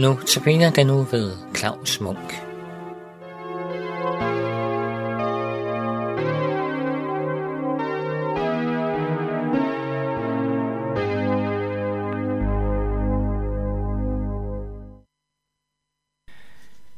Nu 0.00 0.18
tabiner 0.26 0.70
den 0.70 0.86
nu 0.86 1.02
ved 1.02 1.36
Claus 1.56 2.00
Munk. 2.00 2.42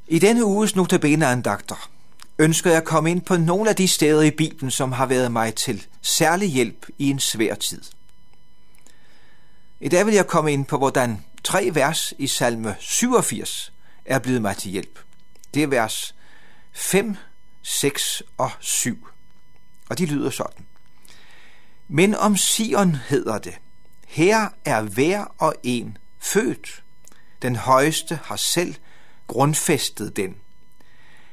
I 0.08 0.18
denne 0.18 0.44
uges 0.44 0.76
notabene-andagter 0.76 1.90
ønsker 2.38 2.70
jeg 2.70 2.78
at 2.78 2.84
komme 2.84 3.10
ind 3.10 3.20
på 3.20 3.36
nogle 3.36 3.70
af 3.70 3.76
de 3.76 3.88
steder 3.88 4.22
i 4.22 4.30
Bibelen, 4.30 4.70
som 4.70 4.92
har 4.92 5.06
været 5.06 5.32
mig 5.32 5.54
til 5.54 5.86
særlig 6.02 6.48
hjælp 6.48 6.86
i 6.98 7.10
en 7.10 7.20
svær 7.20 7.54
tid. 7.54 7.82
I 9.80 9.88
dag 9.88 10.06
vil 10.06 10.14
jeg 10.14 10.26
komme 10.26 10.52
ind 10.52 10.64
på, 10.64 10.78
hvordan 10.78 11.24
tre 11.44 11.70
vers 11.74 12.14
i 12.18 12.26
salme 12.26 12.76
87 12.78 13.72
er 14.04 14.18
blevet 14.18 14.42
mig 14.42 14.56
til 14.56 14.70
hjælp. 14.70 14.98
Det 15.54 15.62
er 15.62 15.66
vers 15.66 16.14
5, 16.72 17.16
6 17.62 18.22
og 18.38 18.50
7. 18.60 19.08
Og 19.88 19.98
de 19.98 20.06
lyder 20.06 20.30
sådan. 20.30 20.66
Men 21.88 22.14
om 22.14 22.36
Sion 22.36 22.94
hedder 22.94 23.38
det, 23.38 23.54
her 24.06 24.48
er 24.64 24.82
hver 24.82 25.24
og 25.38 25.54
en 25.62 25.98
født. 26.20 26.82
Den 27.42 27.56
højeste 27.56 28.18
har 28.24 28.36
selv 28.36 28.74
grundfæstet 29.26 30.16
den. 30.16 30.36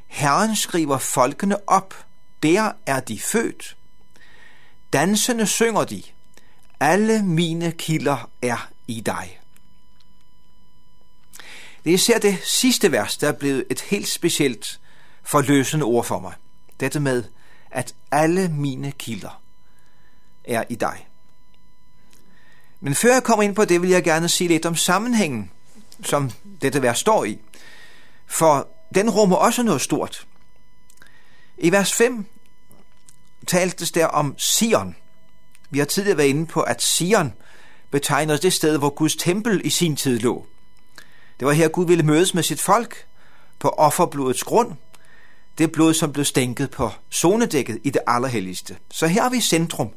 Herren 0.07 0.55
skriver 0.55 0.97
folkene 0.97 1.69
op, 1.69 2.05
der 2.43 2.71
er 2.85 2.99
de 2.99 3.19
født. 3.19 3.77
Dansende 4.93 5.47
synger 5.47 5.83
de, 5.83 6.03
alle 6.79 7.23
mine 7.23 7.71
kilder 7.71 8.29
er 8.41 8.69
i 8.87 9.01
dig. 9.01 9.38
Det 11.83 11.89
er 11.89 11.93
især 11.93 12.19
det 12.19 12.37
sidste 12.43 12.91
vers, 12.91 13.17
der 13.17 13.27
er 13.27 13.31
blevet 13.31 13.65
et 13.69 13.81
helt 13.81 14.07
specielt 14.07 14.79
forløsende 15.23 15.85
ord 15.85 16.05
for 16.05 16.19
mig. 16.19 16.33
Dette 16.79 16.99
med, 16.99 17.23
at 17.71 17.95
alle 18.11 18.49
mine 18.49 18.91
kilder 18.91 19.41
er 20.43 20.63
i 20.69 20.75
dig. 20.75 21.07
Men 22.79 22.95
før 22.95 23.13
jeg 23.13 23.23
kommer 23.23 23.43
ind 23.43 23.55
på 23.55 23.65
det, 23.65 23.81
vil 23.81 23.89
jeg 23.89 24.03
gerne 24.03 24.29
sige 24.29 24.47
lidt 24.47 24.65
om 24.65 24.75
sammenhængen, 24.75 25.51
som 26.03 26.31
dette 26.61 26.81
vers 26.81 26.99
står 26.99 27.25
i. 27.25 27.39
For 28.27 28.67
den 28.95 29.09
rummer 29.09 29.35
også 29.35 29.63
noget 29.63 29.81
stort. 29.81 30.27
I 31.57 31.71
vers 31.71 31.93
5 31.93 32.25
taltes 33.47 33.91
der 33.91 34.05
om 34.05 34.35
Sion. 34.37 34.95
Vi 35.69 35.79
har 35.79 35.85
tidligere 35.85 36.17
været 36.17 36.27
inde 36.27 36.45
på, 36.45 36.61
at 36.61 36.81
Sion 36.81 37.33
betegner 37.91 38.37
det 38.37 38.53
sted, 38.53 38.77
hvor 38.77 38.89
Guds 38.89 39.15
tempel 39.15 39.61
i 39.63 39.69
sin 39.69 39.95
tid 39.95 40.19
lå. 40.19 40.47
Det 41.39 41.47
var 41.47 41.53
her, 41.53 41.67
Gud 41.67 41.85
ville 41.85 42.03
mødes 42.03 42.33
med 42.33 42.43
sit 42.43 42.61
folk 42.61 43.07
på 43.59 43.69
offerblodets 43.69 44.43
grund. 44.43 44.71
Det 45.57 45.71
blod, 45.71 45.93
som 45.93 46.13
blev 46.13 46.25
stænket 46.25 46.71
på 46.71 46.89
zonedækket 47.11 47.79
i 47.83 47.89
det 47.89 48.01
allerhelligste. 48.07 48.77
Så 48.91 49.07
her 49.07 49.23
er 49.23 49.29
vi 49.29 49.41
centrum 49.41 49.89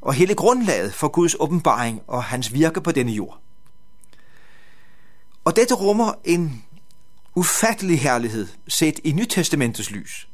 og 0.00 0.14
hele 0.14 0.34
grundlaget 0.34 0.94
for 0.94 1.08
Guds 1.08 1.36
åbenbaring 1.40 2.02
og 2.06 2.24
hans 2.24 2.52
virke 2.52 2.80
på 2.80 2.92
denne 2.92 3.12
jord. 3.12 3.40
Og 5.44 5.56
dette 5.56 5.74
rummer 5.74 6.12
en 6.24 6.64
ufattelig 7.34 8.00
herlighed 8.00 8.48
set 8.68 9.00
i 9.04 9.12
Nytestamentets 9.12 9.90
lys. 9.90 10.28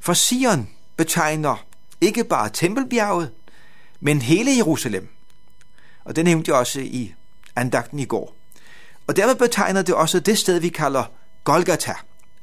For 0.00 0.12
Sion 0.12 0.68
betegner 0.96 1.64
ikke 2.00 2.24
bare 2.24 2.50
tempelbjerget, 2.52 3.30
men 4.00 4.22
hele 4.22 4.56
Jerusalem. 4.56 5.08
Og 6.04 6.16
det 6.16 6.24
nævnte 6.24 6.50
jeg 6.50 6.58
også 6.58 6.80
i 6.80 7.14
andagten 7.56 7.98
i 7.98 8.04
går. 8.04 8.39
Og 9.06 9.16
dermed 9.16 9.34
betegner 9.34 9.82
det 9.82 9.94
også 9.94 10.20
det 10.20 10.38
sted, 10.38 10.60
vi 10.60 10.68
kalder 10.68 11.04
Golgata, 11.44 11.94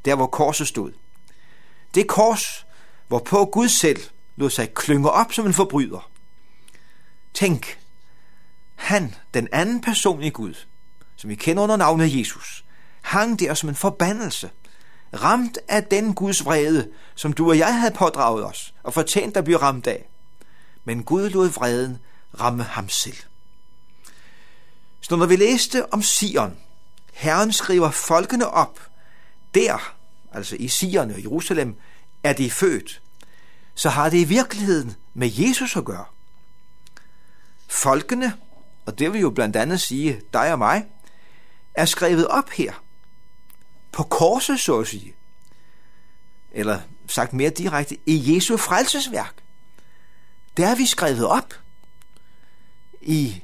der 0.05 0.15
hvor 0.15 0.27
korset 0.27 0.67
stod. 0.67 0.91
Det 1.95 2.07
kors, 2.07 2.65
hvorpå 3.07 3.45
Gud 3.45 3.69
selv 3.69 3.99
lod 4.35 4.49
sig 4.49 4.73
klynge 4.73 5.11
op 5.11 5.33
som 5.33 5.45
en 5.45 5.53
forbryder. 5.53 6.09
Tænk, 7.33 7.79
han, 8.75 9.15
den 9.33 9.47
anden 9.51 9.81
person 9.81 10.23
i 10.23 10.29
Gud, 10.29 10.53
som 11.15 11.29
vi 11.29 11.35
kender 11.35 11.63
under 11.63 11.75
navnet 11.75 12.19
Jesus, 12.19 12.65
hang 13.01 13.39
der 13.39 13.53
som 13.53 13.69
en 13.69 13.75
forbandelse, 13.75 14.49
ramt 15.13 15.57
af 15.67 15.83
den 15.83 16.13
Guds 16.13 16.45
vrede, 16.45 16.89
som 17.15 17.33
du 17.33 17.49
og 17.49 17.57
jeg 17.57 17.79
havde 17.79 17.93
pådraget 17.93 18.45
os 18.45 18.73
og 18.83 18.93
fortjent 18.93 19.37
at 19.37 19.43
blive 19.43 19.57
ramt 19.57 19.87
af. 19.87 20.09
Men 20.85 21.03
Gud 21.03 21.29
lod 21.29 21.49
vreden 21.49 21.97
ramme 22.39 22.63
ham 22.63 22.89
selv. 22.89 23.17
Så 25.01 25.15
når 25.15 25.25
vi 25.25 25.35
læste 25.35 25.93
om 25.93 26.01
Sion, 26.01 26.57
Herren 27.13 27.53
skriver 27.53 27.91
folkene 27.91 28.47
op, 28.47 28.79
der, 29.55 29.95
altså 30.31 30.55
i 30.59 30.67
Sion 30.67 31.11
og 31.11 31.23
Jerusalem, 31.23 31.75
er 32.23 32.33
de 32.33 32.51
født, 32.51 33.01
så 33.75 33.89
har 33.89 34.09
det 34.09 34.17
i 34.17 34.23
virkeligheden 34.23 34.95
med 35.13 35.31
Jesus 35.33 35.75
at 35.75 35.85
gøre. 35.85 36.05
Folkene, 37.67 38.33
og 38.85 38.99
det 38.99 39.13
vil 39.13 39.21
jo 39.21 39.29
blandt 39.29 39.55
andet 39.55 39.81
sige 39.81 40.21
dig 40.33 40.51
og 40.51 40.57
mig, 40.57 40.85
er 41.73 41.85
skrevet 41.85 42.27
op 42.27 42.49
her– 42.49 42.73
på 43.97 44.03
korset, 44.03 44.59
så 44.59 44.79
at 44.79 44.87
sige. 44.87 45.15
Eller 46.51 46.79
sagt 47.07 47.33
mere 47.33 47.49
direkte, 47.49 47.97
i 48.05 48.35
Jesu 48.35 48.57
frelsesværk. 48.57 49.35
Der 50.57 50.67
er 50.67 50.75
vi 50.75 50.85
skrevet 50.85 51.25
op 51.25 51.53
i, 53.01 53.41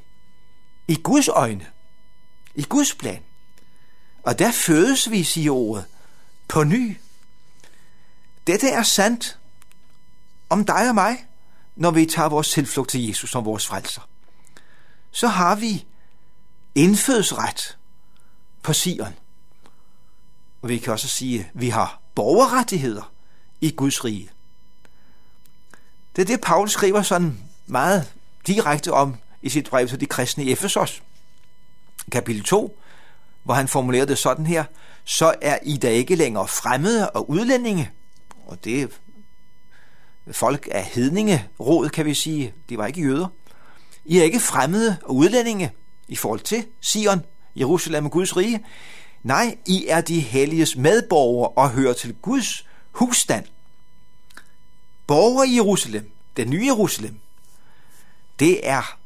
i 0.88 0.96
Guds 1.04 1.28
øjne, 1.28 1.68
i 2.56 2.64
Guds 2.64 2.96
plan. 2.96 3.24
Og 4.24 4.40
der 4.40 4.52
fødes 4.52 5.12
vi, 5.12 5.24
siger 5.24 5.52
ordet, 5.52 5.86
på 6.48 6.64
ny. 6.64 6.98
Dette 8.48 8.70
er 8.70 8.84
sandt 8.84 9.40
om 10.50 10.66
dig 10.66 10.90
og 10.90 10.96
mig, 10.96 11.26
når 11.76 11.92
vi 11.92 12.06
tager 12.06 12.30
vores 12.30 12.52
tilflugt 12.52 12.90
til 12.90 13.08
Jesus 13.08 13.32
som 13.32 13.46
vores 13.46 13.68
frelser. 13.68 14.02
Så 15.12 15.28
har 15.28 15.56
vi 15.56 15.86
indfødsret 16.76 17.78
på 18.64 18.74
Sion. 18.74 19.16
Og 20.62 20.70
vi 20.70 20.78
kan 20.78 20.94
også 20.94 21.08
sige, 21.08 21.40
at 21.40 21.50
vi 21.54 21.70
har 21.70 22.02
borgerrettigheder 22.16 23.12
i 23.62 23.72
Guds 23.72 24.06
rige. 24.06 24.30
Det 26.16 26.22
er 26.22 26.26
det, 26.26 26.42
Paul 26.42 26.70
skriver 26.70 27.02
sådan 27.02 27.40
meget 27.68 28.14
direkte 28.48 28.92
om 28.94 29.18
i 29.44 29.50
sit 29.50 29.70
brev 29.70 29.88
til 29.88 30.00
de 30.00 30.06
kristne 30.06 30.44
i 30.44 30.52
Efesos. 30.52 31.04
Kapitel 32.12 32.44
2, 32.44 32.80
hvor 33.44 33.54
han 33.54 33.68
formulerede 33.68 34.08
det 34.08 34.18
sådan 34.18 34.46
her, 34.46 34.64
så 35.04 35.36
er 35.42 35.58
I 35.64 35.78
da 35.78 35.90
ikke 35.90 36.16
længere 36.16 36.48
fremmede 36.48 37.10
og 37.10 37.30
udlændinge. 37.30 37.92
Og 38.46 38.64
det 38.64 38.82
er 38.82 38.88
folk 40.32 40.68
af 40.72 40.84
hedninge 40.84 41.48
råd, 41.60 41.90
kan 41.90 42.06
vi 42.06 42.14
sige. 42.14 42.54
De 42.70 42.78
var 42.78 42.88
ikke 42.88 43.02
jøder. 43.02 43.28
I 44.06 44.20
er 44.20 44.24
ikke 44.24 44.40
fremmede 44.40 44.98
og 45.04 45.16
udlændinge 45.16 45.72
i 46.08 46.16
forhold 46.16 46.40
til 46.40 46.66
Sion, 46.82 47.22
Jerusalem 47.56 48.06
og 48.06 48.12
Guds 48.12 48.38
rige. 48.38 48.66
Nej, 49.24 49.58
I 49.66 49.86
er 49.88 50.02
de 50.02 50.20
helliges 50.20 50.76
medborgere 50.76 51.50
og 51.50 51.70
hører 51.70 51.94
til 51.94 52.16
Guds 52.22 52.66
husstand. 52.92 53.46
Borger 55.08 55.44
i 55.44 55.56
Jerusalem, 55.56 56.12
den 56.38 56.50
nye 56.50 56.66
Jerusalem, 56.66 57.20
det 58.40 58.68
er 58.70 59.03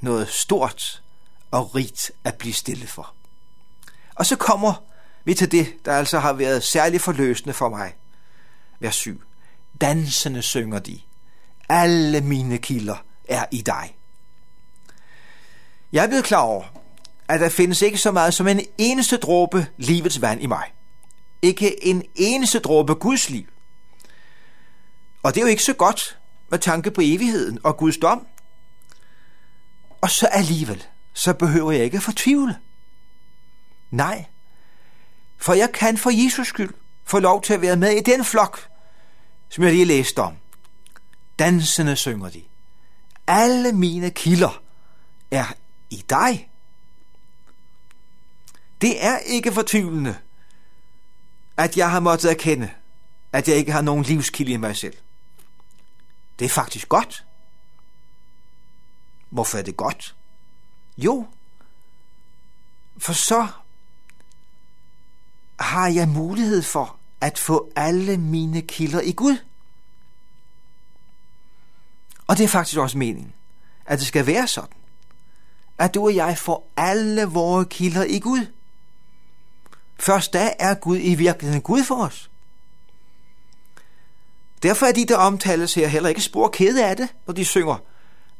noget 0.00 0.28
stort 0.28 1.02
og 1.50 1.74
rigt 1.74 2.10
at 2.24 2.34
blive 2.34 2.54
stille 2.54 2.86
for. 2.86 3.14
Og 4.14 4.26
så 4.26 4.36
kommer 4.36 4.74
vi 5.24 5.34
til 5.34 5.52
det, 5.52 5.74
der 5.84 5.92
altså 5.92 6.18
har 6.18 6.32
været 6.32 6.62
særligt 6.62 7.02
forløsende 7.02 7.54
for 7.54 7.68
mig. 7.68 7.94
Vers 8.80 8.94
7. 8.94 9.22
Dansende 9.80 10.42
synger 10.42 10.78
de. 10.78 11.00
Alle 11.68 12.20
mine 12.20 12.58
kilder 12.58 13.04
er 13.28 13.44
i 13.50 13.62
dig. 13.62 13.96
Jeg 15.92 16.04
er 16.04 16.08
blevet 16.08 16.24
klar 16.24 16.40
over, 16.40 16.64
at 17.28 17.40
der 17.40 17.48
findes 17.48 17.82
ikke 17.82 17.98
så 17.98 18.12
meget 18.12 18.34
som 18.34 18.48
en 18.48 18.60
eneste 18.78 19.16
dråbe 19.16 19.66
livets 19.76 20.20
vand 20.20 20.42
i 20.42 20.46
mig. 20.46 20.64
Ikke 21.42 21.84
en 21.84 22.02
eneste 22.14 22.58
dråbe 22.58 22.94
Guds 22.94 23.30
liv. 23.30 23.46
Og 25.22 25.34
det 25.34 25.40
er 25.40 25.44
jo 25.44 25.50
ikke 25.50 25.62
så 25.62 25.72
godt 25.72 26.18
med 26.50 26.58
tanke 26.58 26.90
på 26.90 27.00
evigheden 27.04 27.58
og 27.64 27.76
Guds 27.76 27.96
dom. 27.96 28.26
Og 30.00 30.10
så 30.10 30.26
alligevel, 30.26 30.86
så 31.14 31.34
behøver 31.34 31.72
jeg 31.72 31.84
ikke 31.84 32.00
fortvivle. 32.00 32.58
Nej, 33.90 34.24
for 35.36 35.52
jeg 35.52 35.72
kan 35.72 35.98
for 35.98 36.24
Jesus 36.24 36.46
skyld 36.46 36.74
få 37.04 37.18
lov 37.18 37.42
til 37.42 37.54
at 37.54 37.62
være 37.62 37.76
med 37.76 37.90
i 37.90 38.00
den 38.00 38.24
flok, 38.24 38.68
som 39.48 39.64
jeg 39.64 39.72
lige 39.72 39.84
læste 39.84 40.18
om. 40.18 40.34
Dansende 41.38 41.96
synger 41.96 42.28
de. 42.28 42.42
Alle 43.26 43.72
mine 43.72 44.10
kilder 44.10 44.62
er 45.30 45.54
i 45.90 46.04
dig. 46.10 46.50
Det 48.80 49.04
er 49.04 49.18
ikke 49.18 49.52
fortvivlende, 49.52 50.16
at 51.56 51.76
jeg 51.76 51.90
har 51.90 52.00
måttet 52.00 52.30
erkende, 52.30 52.70
at 53.32 53.48
jeg 53.48 53.56
ikke 53.56 53.72
har 53.72 53.82
nogen 53.82 54.04
livskilde 54.04 54.52
i 54.52 54.56
mig 54.56 54.76
selv. 54.76 54.96
Det 56.38 56.44
er 56.44 56.48
faktisk 56.48 56.88
godt. 56.88 57.24
Hvorfor 59.30 59.58
er 59.58 59.62
det 59.62 59.76
godt? 59.76 60.16
Jo, 60.98 61.26
for 62.98 63.12
så 63.12 63.46
har 65.60 65.88
jeg 65.88 66.08
mulighed 66.08 66.62
for 66.62 66.96
at 67.20 67.38
få 67.38 67.72
alle 67.76 68.16
mine 68.16 68.62
kilder 68.62 69.00
i 69.00 69.12
Gud. 69.12 69.36
Og 72.26 72.38
det 72.38 72.44
er 72.44 72.48
faktisk 72.48 72.78
også 72.78 72.98
meningen, 72.98 73.32
at 73.86 73.98
det 73.98 74.06
skal 74.06 74.26
være 74.26 74.48
sådan, 74.48 74.76
at 75.78 75.94
du 75.94 76.04
og 76.04 76.14
jeg 76.14 76.38
får 76.38 76.72
alle 76.76 77.24
vores 77.24 77.66
kilder 77.70 78.04
i 78.04 78.18
Gud. 78.18 78.46
Først 79.98 80.32
da 80.32 80.52
er 80.58 80.74
Gud 80.74 80.98
i 81.00 81.14
virkeligheden 81.14 81.62
Gud 81.62 81.84
for 81.84 82.04
os. 82.04 82.30
Derfor 84.62 84.86
er 84.86 84.92
de, 84.92 85.06
der 85.06 85.16
omtales 85.16 85.74
her, 85.74 85.88
heller 85.88 86.08
ikke 86.08 86.20
spor 86.20 86.48
kede 86.48 86.86
af 86.86 86.96
det, 86.96 87.08
når 87.26 87.34
de 87.34 87.44
synger, 87.44 87.76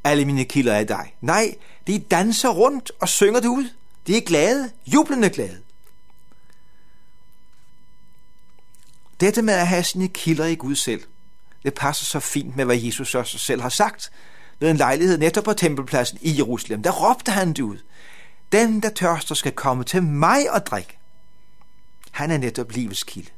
alle 0.05 0.25
mine 0.25 0.45
kilder 0.45 0.73
er 0.73 0.85
dig. 0.85 1.15
Nej, 1.21 1.55
de 1.87 1.99
danser 1.99 2.49
rundt 2.49 2.93
og 3.01 3.09
synger 3.09 3.41
det 3.41 3.49
ud. 3.49 3.69
De 4.07 4.17
er 4.17 4.21
glade, 4.21 4.71
jublende 4.87 5.31
glade. 5.31 5.61
Dette 9.21 9.43
med 9.43 9.55
at 9.55 9.67
have 9.67 9.85
sine 9.85 10.09
kilder 10.09 10.45
i 10.45 10.55
Gud 10.55 10.75
selv, 10.75 11.03
det 11.63 11.75
passer 11.75 12.05
så 12.05 12.21
fint 12.21 12.57
med, 12.57 12.65
hvad 12.65 12.77
Jesus 12.77 13.15
også 13.15 13.39
selv 13.39 13.61
har 13.61 13.69
sagt 13.69 14.11
ved 14.61 14.71
en 14.71 14.77
lejlighed 14.77 15.19
netop 15.19 15.45
på 15.45 15.53
tempelpladsen 15.53 16.19
i 16.23 16.37
Jerusalem. 16.37 16.83
Der 16.83 16.91
råbte 16.91 17.31
han 17.31 17.49
det 17.49 17.61
ud. 17.61 17.79
Den, 18.53 18.81
der 18.81 18.91
tørster, 18.91 19.35
skal 19.35 19.53
komme 19.53 19.85
til 19.85 20.03
mig 20.03 20.51
og 20.51 20.67
drikke. 20.67 20.99
Han 22.11 22.31
er 22.31 22.39
netop 22.39 22.73
livets 22.73 23.03
kilde. 23.03 23.31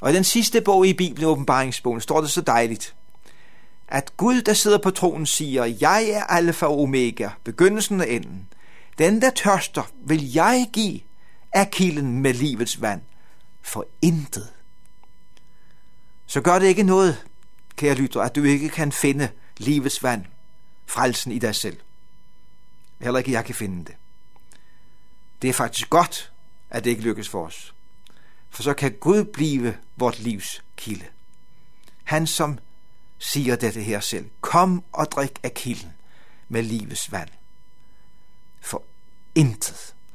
Og 0.00 0.10
i 0.10 0.14
den 0.14 0.24
sidste 0.24 0.60
bog 0.60 0.86
i 0.86 0.92
Bibelen, 0.92 1.28
åbenbaringsbogen, 1.28 2.00
står 2.00 2.20
det 2.20 2.30
så 2.30 2.40
dejligt, 2.40 2.94
at 3.88 4.16
Gud, 4.16 4.42
der 4.42 4.52
sidder 4.52 4.78
på 4.78 4.90
tronen, 4.90 5.26
siger, 5.26 5.64
jeg 5.64 6.08
er 6.08 6.24
alfa 6.24 6.66
og 6.66 6.80
omega, 6.80 7.28
begyndelsen 7.44 8.00
og 8.00 8.10
enden. 8.10 8.48
Den, 8.98 9.22
der 9.22 9.30
tørster, 9.30 9.90
vil 10.04 10.32
jeg 10.32 10.66
give 10.72 11.00
af 11.52 11.70
kilden 11.70 12.22
med 12.22 12.34
livets 12.34 12.80
vand, 12.80 13.00
for 13.62 13.86
intet. 14.02 14.52
Så 16.26 16.40
gør 16.40 16.58
det 16.58 16.66
ikke 16.66 16.82
noget, 16.82 17.24
kære 17.76 17.94
lytter, 17.94 18.20
at 18.20 18.34
du 18.36 18.42
ikke 18.42 18.68
kan 18.68 18.92
finde 18.92 19.28
livets 19.58 20.02
vand, 20.02 20.24
frelsen 20.86 21.32
i 21.32 21.38
dig 21.38 21.54
selv. 21.54 21.76
Heller 23.00 23.18
ikke 23.18 23.32
jeg 23.32 23.44
kan 23.44 23.54
finde 23.54 23.84
det. 23.84 23.94
Det 25.42 25.50
er 25.50 25.54
faktisk 25.54 25.90
godt, 25.90 26.32
at 26.70 26.84
det 26.84 26.90
ikke 26.90 27.02
lykkes 27.02 27.28
for 27.28 27.46
os. 27.46 27.74
For 28.50 28.62
så 28.62 28.74
kan 28.74 28.92
Gud 28.92 29.24
blive 29.24 29.76
vort 29.96 30.18
livs 30.18 30.64
kilde. 30.76 31.04
Han, 32.04 32.26
som 32.26 32.58
siger 33.18 33.56
dette 33.56 33.82
her 33.82 34.00
selv. 34.00 34.30
Kom 34.40 34.84
og 34.92 35.12
drik 35.12 35.38
af 35.42 35.54
kilden 35.54 35.92
med 36.48 36.62
livets 36.62 37.12
vand. 37.12 37.28
For 38.60 38.82
intet 39.34 39.95